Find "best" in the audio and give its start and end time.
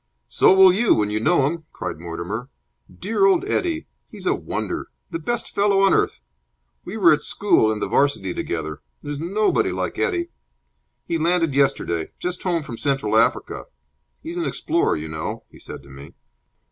5.19-5.53